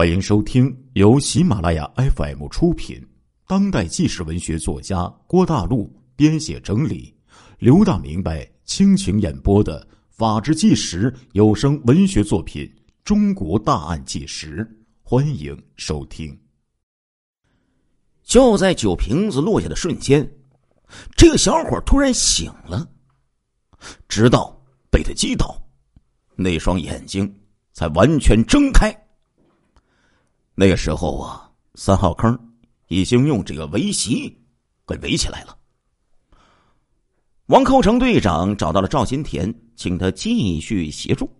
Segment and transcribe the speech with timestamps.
[0.00, 3.06] 欢迎收听由喜马拉雅 FM 出品、
[3.46, 7.14] 当代纪实文学作家郭大陆编写整理、
[7.58, 12.64] 刘大明白倾情演播的《法制纪实》有声文学作品
[13.04, 14.64] 《中国大案纪实》，
[15.02, 16.34] 欢迎收听。
[18.22, 20.26] 就在酒瓶子落下的瞬间，
[21.14, 22.88] 这个小伙突然醒了，
[24.08, 24.58] 直到
[24.90, 25.62] 被他击倒，
[26.36, 27.30] 那双眼睛
[27.74, 28.90] 才完全睁开。
[30.60, 32.38] 那个时候啊，三号坑
[32.88, 34.38] 已经用这个围席
[34.86, 35.56] 给围起来了。
[37.46, 41.34] 王寇成队长找到了赵新田，请他继续协助。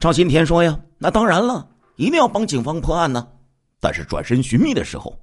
[0.00, 3.28] 赵新田说：“呀，那当然了，一定要帮警方破案呢。
[3.78, 5.20] 但是转身寻觅的时候，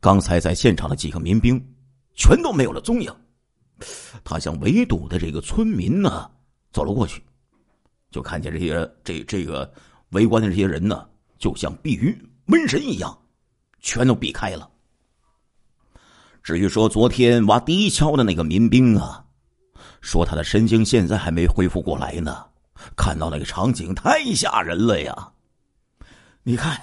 [0.00, 1.64] 刚才在现场的几个民兵
[2.16, 3.14] 全都没有了踪影。
[4.24, 6.28] 他向围堵的这个村民呢
[6.72, 7.22] 走了过去，
[8.10, 9.72] 就看见这些这这个。”
[10.10, 12.16] 围观的这些人呢，就像避雨
[12.46, 13.16] 瘟神一样，
[13.80, 14.70] 全都避开了。
[16.42, 19.24] 至于说昨天挖第一锹的那个民兵啊，
[20.00, 22.46] 说他的神经现在还没恢复过来呢。
[22.94, 25.32] 看到那个场景太吓人了呀！
[26.44, 26.80] 你看，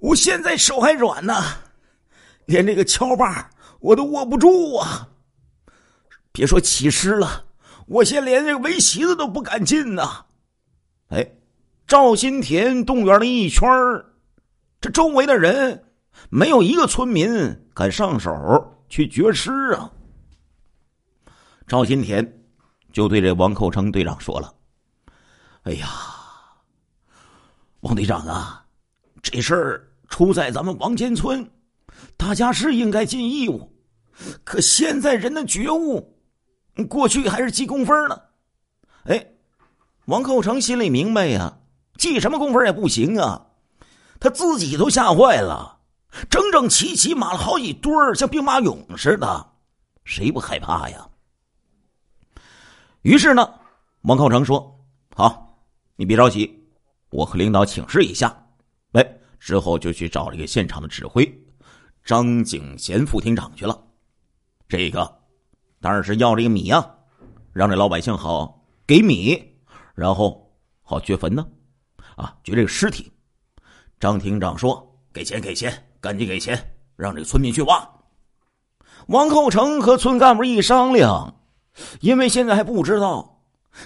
[0.00, 1.34] 我现在手还软呢，
[2.46, 5.08] 连这个锹把我都握不住啊！
[6.32, 7.44] 别说起尸了，
[7.86, 10.24] 我现在连这个围席子都不敢进呐！
[11.08, 11.28] 哎。
[11.86, 13.68] 赵新田动员了一圈
[14.80, 15.84] 这周围的人
[16.30, 17.30] 没有一个村民
[17.74, 18.32] 敢上手
[18.88, 19.90] 去掘尸啊。
[21.66, 22.46] 赵新田
[22.92, 24.54] 就对这王寇成队长说了
[25.64, 25.88] ：“哎呀，
[27.80, 28.64] 王队长啊，
[29.22, 31.50] 这事儿出在咱们王间村，
[32.16, 33.70] 大家是应该尽义务，
[34.42, 36.16] 可现在人的觉悟，
[36.88, 38.18] 过去还是记工分呢。”
[39.04, 39.32] 哎，
[40.06, 41.58] 王寇成心里明白呀。
[41.96, 43.46] 记什么功分也不行啊！
[44.20, 45.78] 他自己都吓坏了，
[46.30, 49.52] 整整齐齐码了好几堆儿，像兵马俑似的，
[50.04, 51.08] 谁不害怕呀？
[53.02, 53.54] 于是呢，
[54.02, 54.80] 王靠成说
[55.14, 55.58] ：“好，
[55.96, 56.66] 你别着急，
[57.10, 58.34] 我和领导请示一下。”
[58.92, 61.30] 哎，之后就去找这个现场的指挥
[62.02, 63.78] 张景贤副厅长去了。
[64.66, 65.20] 这个
[65.80, 66.88] 当然是要这个米呀，
[67.52, 69.54] 让这老百姓好给米，
[69.94, 70.50] 然后
[70.82, 71.46] 好掘坟呢。
[72.16, 72.36] 啊！
[72.42, 73.10] 掘这个尸体，
[73.98, 77.88] 张厅长说：“给钱，给钱，赶紧给钱，让这个村民去挖。”
[79.08, 81.34] 王厚成和村干部一商量，
[82.00, 83.42] 因为现在还不知道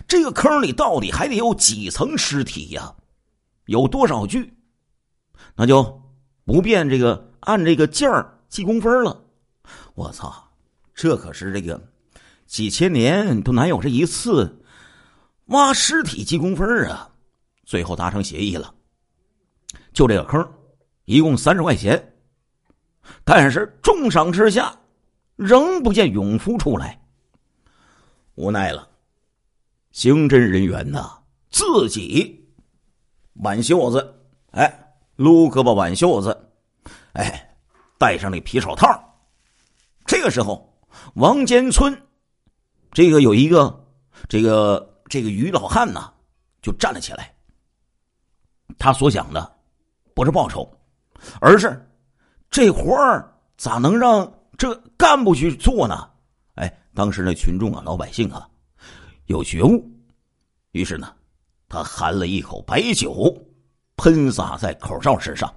[0.07, 2.95] 这个坑里到底还得有几层尸体呀，
[3.67, 4.55] 有多少具，
[5.57, 6.03] 那就
[6.45, 9.25] 不便这个按这个件儿记工分了。
[9.95, 10.51] 我操，
[10.95, 11.83] 这可是这个
[12.47, 14.63] 几千年都难有这一次
[15.47, 17.08] 挖尸体记工分啊！
[17.69, 18.75] 最后达成协议了，
[19.93, 20.53] 就这个坑，
[21.05, 22.15] 一共三十块钱。
[23.25, 24.75] 但是重赏之下，
[25.37, 26.99] 仍不见永福出来。
[28.37, 28.89] 无奈了，
[29.93, 31.11] 刑侦人员呢，
[31.51, 32.49] 自己
[33.43, 34.19] 挽袖子，
[34.53, 36.51] 哎，撸胳膊挽袖子，
[37.13, 37.55] 哎，
[37.99, 38.89] 戴上那皮手套。
[40.07, 40.75] 这个时候，
[41.17, 41.95] 王间村
[42.93, 43.87] 这个有一个
[44.27, 46.11] 这个这个于老汉呢，
[46.63, 47.35] 就站了起来。
[48.77, 49.57] 他所想的
[50.15, 50.69] 不是报酬，
[51.41, 51.89] 而是
[52.51, 56.11] 这活儿咋能让这干部去做呢？
[56.55, 58.49] 哎，当时那群众啊，老百姓啊，
[59.27, 59.89] 有觉悟，
[60.73, 61.15] 于是呢，
[61.69, 63.35] 他含了一口白酒，
[63.97, 65.53] 喷洒在口罩身上，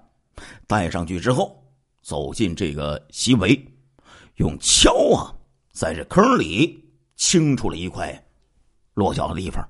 [0.67, 1.63] 戴上去之后，
[2.01, 3.59] 走进这个席围，
[4.35, 5.33] 用锹啊，
[5.71, 6.83] 在这坑里
[7.15, 8.23] 清出了一块
[8.93, 9.67] 落脚的地方，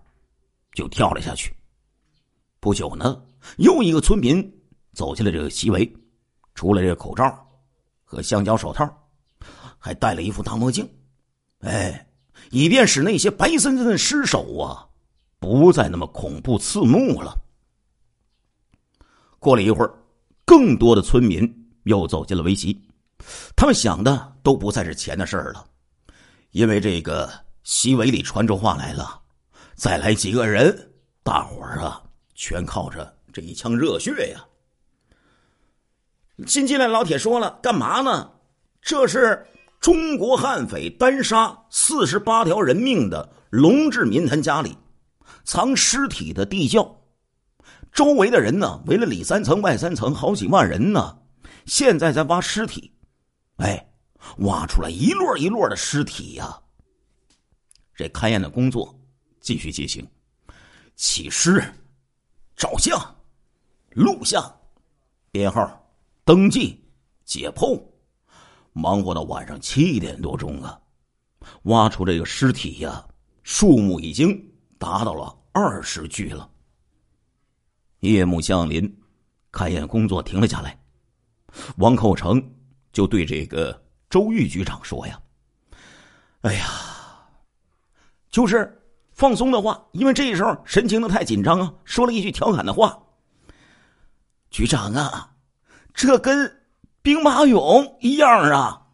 [0.73, 1.53] 就跳了下去。
[2.59, 3.22] 不久呢。
[3.57, 4.41] 又一个村民
[4.94, 5.91] 走进了这个席围，
[6.53, 7.47] 除了这个口罩
[8.03, 8.90] 和橡胶手套，
[9.78, 10.88] 还戴了一副大墨镜，
[11.59, 12.07] 哎，
[12.52, 14.88] 以便使那些白森森的尸首啊，
[15.40, 17.38] 不再那么恐怖刺目了。
[19.40, 19.94] 过了一会儿，
[20.46, 22.79] 更多的村民又走进了围席，
[23.55, 25.66] 他们想的都不再是钱的事儿了，
[26.52, 27.28] 因为这个
[27.64, 29.20] 席围里传出话来了：
[29.73, 30.91] 再来几个人，
[31.23, 32.03] 大伙儿啊，
[32.35, 33.17] 全靠着。
[33.32, 34.46] 这一腔热血呀！
[36.46, 38.32] 新进来老铁说了：“干嘛呢？
[38.82, 39.46] 这是
[39.80, 44.76] 中国悍匪单杀四十八条人命的龙志民他家里
[45.44, 47.00] 藏尸体的地窖，
[47.92, 51.20] 周围的人呢围了里三层外三层，好几万人呢，
[51.66, 52.92] 现在在挖尸体。
[53.58, 53.92] 哎，
[54.40, 56.60] 挖出来一摞一摞的尸体呀！
[57.96, 59.00] 这勘验的工作
[59.40, 60.06] 继续进行，
[60.96, 61.64] 起尸。”
[62.58, 63.00] 照相、
[63.91, 64.43] 录像、
[65.32, 65.85] 编号、
[66.23, 66.84] 登记、
[67.26, 67.82] 解剖，
[68.73, 70.79] 忙活到晚上七点多钟啊！
[71.64, 73.05] 挖出这个尸体呀，
[73.43, 76.49] 数目已经达到了二十具了。
[77.99, 78.99] 夜幕降临，
[79.52, 80.79] 勘验工作停了下来，
[81.78, 82.41] 王寇成
[82.91, 85.22] 就对这个周玉局长说：“呀，
[86.41, 86.66] 哎呀，
[88.29, 88.78] 就是。”
[89.14, 92.97] 放松的话，因为这时候神情的太紧张啊，说了一句调侃的话
[94.52, 95.34] ：“局长啊，
[95.94, 96.62] 这跟
[97.02, 98.86] 兵马俑一样啊！”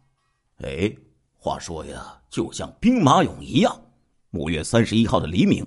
[0.62, 0.96] 哎，
[1.36, 3.78] 话说呀，就像兵马俑一样。
[4.30, 5.66] 五月三十一号的黎明，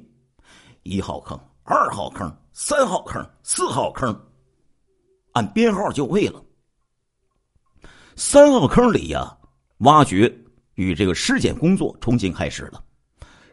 [0.84, 4.18] 一号坑、二号坑、三号坑、四号坑，
[5.34, 6.42] 按编号就位了。
[8.16, 9.38] 三号坑里呀，
[9.80, 10.34] 挖掘
[10.76, 12.82] 与这个尸检工作重新开始了。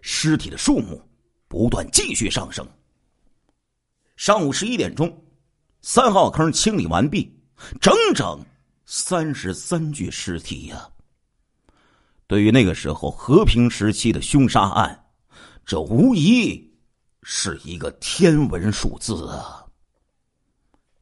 [0.02, 1.02] 尸体的数目
[1.48, 2.64] 不断继续上升。
[4.16, 5.10] 上午十一点钟，
[5.80, 7.32] 三号坑清理完毕，
[7.80, 8.44] 整整
[8.84, 10.88] 三十三具尸体呀！
[12.26, 15.06] 对于那个时候和平时期的凶杀案，
[15.64, 16.70] 这无疑
[17.22, 19.64] 是一个天文数字啊！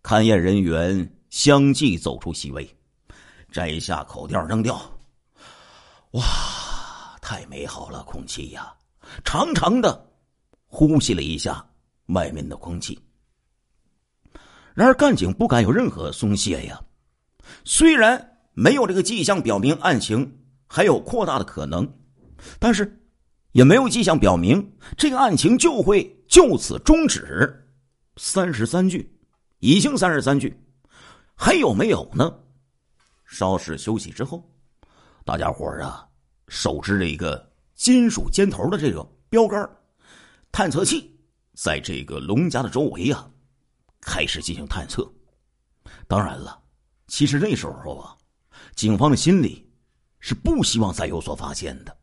[0.03, 2.69] 勘验人员相继走出席位，
[3.51, 4.81] 摘下口垫扔掉。
[6.13, 6.23] 哇，
[7.21, 8.73] 太美好了，空气呀！
[9.25, 10.07] 长长的
[10.67, 11.65] 呼吸了一下
[12.07, 12.99] 外面的空气，
[14.77, 16.79] 然而干警不敢有任何松懈呀。
[17.65, 21.91] 虽然没有这个迹象表明案情还有扩大的可能，
[22.59, 23.01] 但是
[23.53, 27.67] 也没有迹象表明这个案情就会就此终止。
[28.17, 29.19] 三十三具，
[29.61, 30.55] 已经三十三具，
[31.35, 32.31] 还有没有呢？
[33.25, 34.47] 稍事休息之后，
[35.25, 36.07] 大家伙啊，
[36.49, 37.51] 手持这个。
[37.75, 39.69] 金属尖头的这个标杆
[40.51, 41.15] 探测器，
[41.55, 43.29] 在这个龙家的周围啊，
[44.07, 45.07] 开始进行探测。
[46.07, 46.57] 当然了，
[47.09, 48.17] 其实那时候啊，
[48.77, 49.69] 警方的心里
[50.21, 51.95] 是不希望再有所发现的。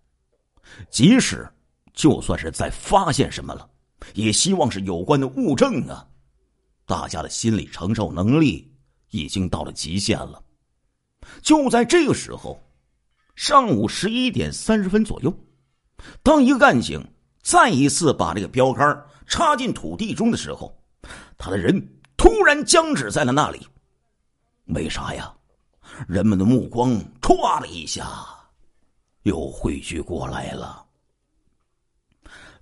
[0.90, 1.50] 即使
[1.94, 3.68] 就算是再发现什么了，
[4.14, 6.06] 也希望是有关的物证啊。
[6.86, 8.70] 大家的心理承受能力
[9.12, 10.44] 已经到了极限了。
[11.42, 12.62] 就在这个时候，
[13.36, 15.34] 上午十一点三十分左右。
[16.22, 17.02] 当一个干警
[17.42, 20.78] 再一次把这个标杆插进土地中的时候，
[21.38, 23.68] 他的人突然僵直在了那里。
[24.68, 25.34] 为啥呀？
[26.08, 26.92] 人们的目光
[27.22, 28.08] 唰的一下
[29.24, 30.86] 又汇聚过来了。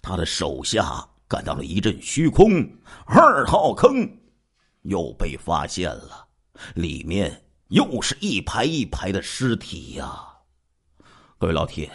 [0.01, 2.49] 他的手下感到了一阵虚空，
[3.05, 4.09] 二号坑
[4.81, 6.27] 又被发现了，
[6.75, 10.27] 里面又是一排一排的尸体呀！
[11.37, 11.91] 各位老铁。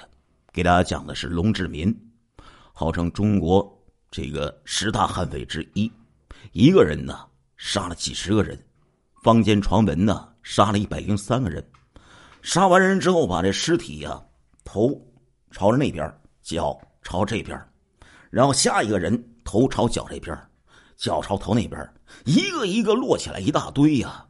[0.52, 1.94] 给大家讲的是龙志民，
[2.72, 3.78] 号称中国
[4.10, 5.92] 这个十大悍匪之一，
[6.56, 7.26] 一个人呢
[7.58, 8.58] 杀了几十个人，
[9.22, 11.62] 坊间传闻呢杀了一百零三个人，
[12.40, 14.18] 杀完人之后把这尸体呀
[14.64, 14.98] 头
[15.50, 16.10] 朝着那边，
[16.40, 17.62] 脚朝这边，
[18.30, 20.34] 然后下一个人头朝脚这边，
[20.96, 21.78] 脚朝头那边，
[22.24, 24.24] 一个一个摞起来一大堆呀，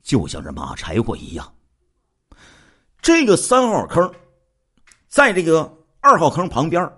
[0.00, 1.52] 就像是马柴火一样。
[3.02, 4.08] 这个三号坑。
[5.08, 6.88] 在这个二号坑旁边，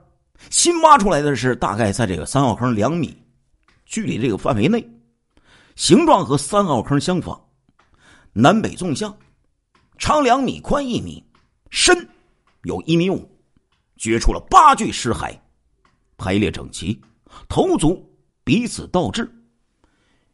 [0.51, 3.17] 新挖出来的是大概在这个三号坑两米
[3.91, 4.89] 距离这个范围内，
[5.75, 7.39] 形状和三号坑相仿，
[8.33, 9.15] 南北纵向，
[9.99, 11.23] 长两米，宽一米，
[11.71, 12.09] 深
[12.63, 13.29] 有一米五，
[13.97, 15.37] 掘出了八具尸骸，
[16.17, 17.01] 排列整齐，
[17.49, 18.09] 头足
[18.45, 19.29] 彼此倒置，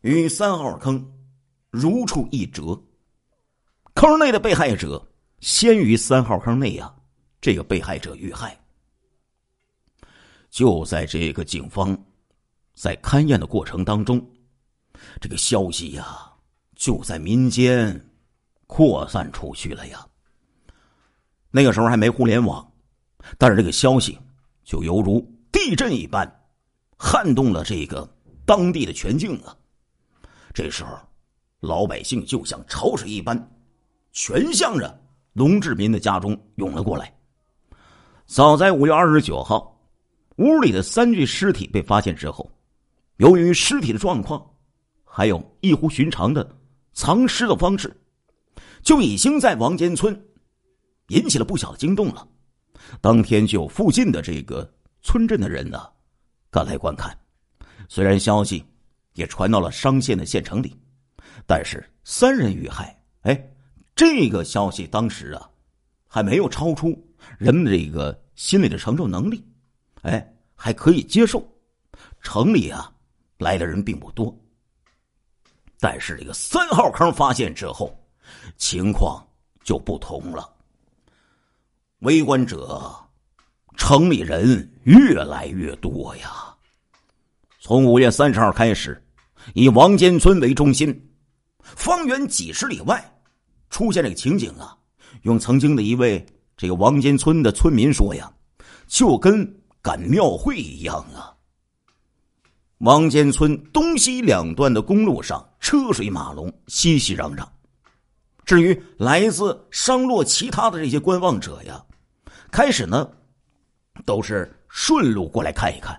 [0.02, 1.10] 与三号坑
[1.70, 2.78] 如出一辙。
[3.94, 5.02] 坑内的被害者
[5.40, 6.94] 先于三号坑内呀。
[7.40, 8.58] 这个被害者遇害，
[10.50, 11.96] 就在这个警方
[12.76, 14.25] 在勘验的过程当中，
[15.18, 16.30] 这个消息呀
[16.75, 17.99] 就在民间
[18.66, 20.06] 扩散出去了呀。
[21.50, 22.71] 那个时候还没互联网，
[23.38, 24.18] 但是这个消息
[24.62, 26.30] 就犹如地震一般，
[26.99, 28.06] 撼动了这个
[28.45, 29.56] 当地的全境啊。
[30.52, 30.99] 这时候，
[31.61, 33.37] 老百姓就像潮水一般，
[34.12, 35.02] 全向着
[35.33, 37.11] 龙志民的家中涌了过来。
[38.26, 39.80] 早在五月二十九号，
[40.37, 42.50] 屋里的三具尸体被发现之后，
[43.16, 44.54] 由于尸体的状况，
[45.04, 46.58] 还有异乎寻常的
[46.92, 47.94] 藏尸的方式，
[48.82, 50.18] 就已经在王间村
[51.08, 52.26] 引起了不小的惊动了。
[53.00, 54.70] 当天就有附近的这个
[55.02, 55.80] 村镇的人呢，
[56.50, 57.16] 赶来观看。
[57.88, 58.64] 虽然消息
[59.14, 60.76] 也传到了商县的县城里，
[61.46, 63.50] 但是三人遇害，哎，
[63.94, 65.49] 这个消息当时啊，
[66.06, 67.02] 还没有超出。
[67.38, 69.42] 人们的这个心理的承受能力，
[70.02, 71.42] 哎，还可以接受。
[72.20, 72.92] 城里啊，
[73.38, 74.35] 来的人并不多，
[75.78, 77.95] 但是这个三号坑发现之后，
[78.57, 79.23] 情况
[79.62, 80.50] 就不同了。
[82.00, 82.95] 围观者、
[83.76, 86.55] 城里人越来越多呀。
[87.61, 89.02] 从五月三十号开始，
[89.55, 91.11] 以王尖村为中心，
[91.61, 93.21] 方圆几十里外
[93.69, 94.76] 出现这个情景啊。
[95.23, 96.25] 用曾经的一位
[96.57, 98.33] 这个王尖村的村民说呀，
[98.87, 101.36] 就跟赶庙会一样啊。
[102.78, 107.47] 王尖村东西两段的公路上车水马龙，熙熙攘攘。
[108.45, 111.83] 至于来自商洛其他的这些观望者呀，
[112.50, 113.11] 开始呢
[114.04, 115.99] 都是顺路过来看一看，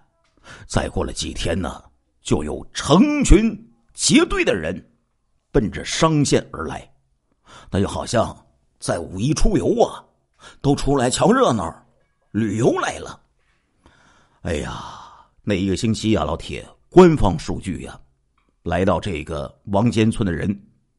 [0.68, 1.84] 再过了几天呢，
[2.22, 3.58] 就有成群
[3.96, 4.92] 结队的人
[5.52, 6.88] 奔着商县而来，
[7.72, 8.38] 那就好像
[8.80, 10.06] 在五一出游啊，
[10.62, 11.86] 都出来瞧热闹、
[12.30, 13.20] 旅游来了。
[14.44, 15.07] 哎呀！
[15.50, 17.98] 那一个星期呀，老铁，官方数据呀，
[18.64, 20.54] 来到这个王尖村的人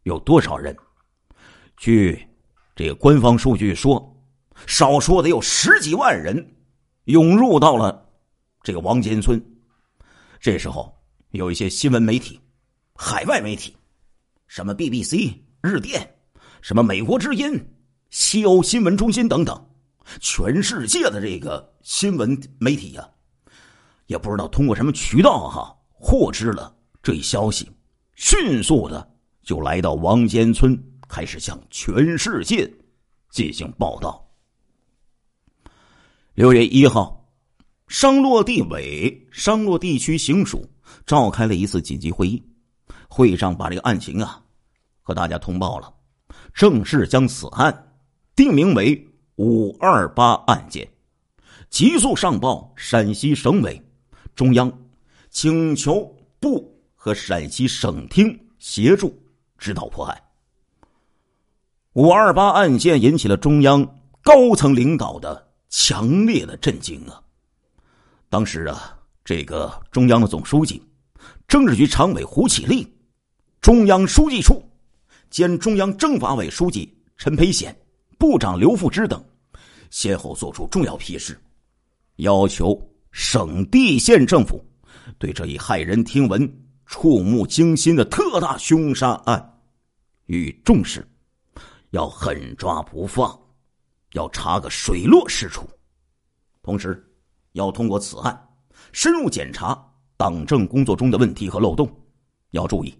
[0.04, 0.74] 有多少人？
[1.76, 2.26] 据
[2.74, 4.02] 这个官方数据说，
[4.66, 6.34] 少说得有十几万人
[7.04, 8.08] 涌入到了
[8.62, 9.38] 这个王尖村。
[10.40, 10.98] 这时候，
[11.32, 12.40] 有一些新闻媒体、
[12.94, 13.76] 海外媒体，
[14.46, 16.10] 什么 BBC、日电，
[16.62, 17.62] 什么美国之音、
[18.08, 19.62] 西欧新闻中心等等，
[20.22, 23.06] 全世界的这个新闻媒体呀。
[24.08, 27.70] 也不知道通过什么渠道哈获知了这一消息，
[28.16, 29.08] 迅速的
[29.42, 30.76] 就来到王尖村，
[31.08, 32.68] 开始向全世界
[33.30, 34.26] 进行报道。
[36.34, 37.28] 六月一号，
[37.86, 40.66] 商洛地委、商洛地区行署
[41.04, 42.42] 召开了一次紧急会议，
[43.08, 44.42] 会上把这个案情啊
[45.02, 45.92] 和大家通报了，
[46.54, 47.92] 正式将此案
[48.34, 50.88] 定名为“五二八案件”，
[51.68, 53.82] 急速上报陕西省委。
[54.38, 54.72] 中央
[55.30, 59.12] 请求部和陕西省厅协助
[59.58, 60.16] 指导破案。
[61.94, 63.84] 五二八案件引起了中央
[64.22, 67.20] 高层领导的强烈的震惊啊！
[68.28, 70.80] 当时啊，这个中央的总书记、
[71.48, 72.86] 政治局常委胡启立、
[73.60, 74.62] 中央书记处
[75.30, 77.76] 兼中央政法委书记陈培显、
[78.16, 79.20] 部长刘富之等，
[79.90, 81.36] 先后作出重要批示，
[82.18, 82.80] 要求。
[83.18, 84.64] 省地县政府
[85.18, 86.48] 对这一骇人听闻、
[86.86, 89.60] 触目惊心的特大凶杀案
[90.26, 91.04] 予以重视，
[91.90, 93.36] 要狠抓不放，
[94.12, 95.68] 要查个水落石出。
[96.62, 97.04] 同时，
[97.54, 98.48] 要通过此案
[98.92, 99.76] 深入检查
[100.16, 101.90] 党政工作中的问题和漏洞，
[102.52, 102.96] 要注意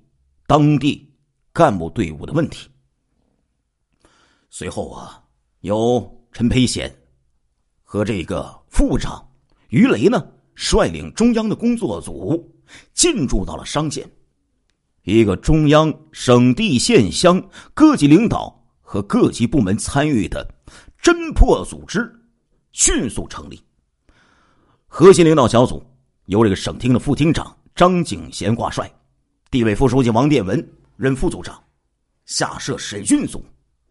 [0.49, 1.09] 当地
[1.53, 2.69] 干部队伍的问题。
[4.51, 5.23] 随后啊，
[5.61, 6.93] 由陈培贤
[7.85, 9.25] 和这个副长。
[9.69, 12.51] 于雷呢，率领中央的工作组
[12.95, 14.11] 进驻到了商县，
[15.03, 17.43] 一个中央、省、地、县、乡
[17.75, 20.47] 各级领导和各级部门参与的
[21.03, 22.11] 侦破组织
[22.73, 23.63] 迅速成立。
[24.87, 25.85] 核心领导小组
[26.25, 28.91] 由这个省厅的副厅长张景贤挂帅，
[29.51, 31.63] 地委副书记王殿文任副组长，
[32.25, 33.45] 下设审讯组、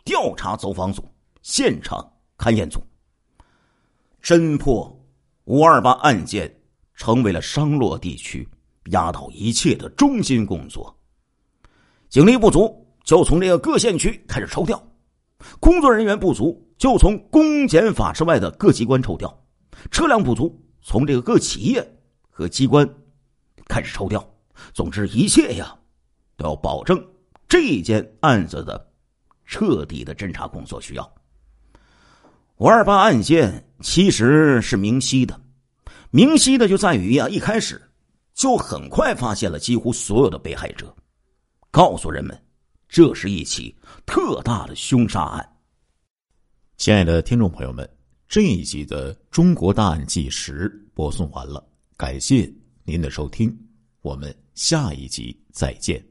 [0.03, 1.07] 调查走访组、
[1.43, 2.03] 现场
[2.35, 2.81] 勘验组，
[4.23, 4.91] 侦破。
[5.47, 6.53] 五二八案件
[6.93, 8.45] 成为了商洛地区
[8.87, 10.93] 压倒一切的中心工作。
[12.09, 14.77] 警力不足，就从这个各县区开始抽调；
[15.61, 19.29] 工作人员不足，就从公检法之外的各机关抽调；
[19.89, 21.97] 车辆不足，从这个各企业
[22.29, 22.85] 和机关
[23.69, 24.29] 开始抽调。
[24.73, 25.73] 总之，一切呀，
[26.35, 27.01] 都要保证
[27.47, 28.91] 这件案子的
[29.45, 31.16] 彻底的侦查工作需要。
[32.57, 33.63] 五二八案件。
[33.81, 35.39] 其实是明晰的，
[36.09, 37.79] 明晰的就在于呀，一开始
[38.33, 40.91] 就很快发现了几乎所有的被害者，
[41.69, 42.35] 告诉人们，
[42.89, 45.47] 这是一起特大的凶杀案。
[46.77, 47.87] 亲爱的听众朋友们，
[48.27, 51.63] 这一集的《中国大案纪实》播送完了，
[51.95, 52.51] 感谢
[52.83, 53.55] 您的收听，
[54.01, 56.03] 我们下一集再见。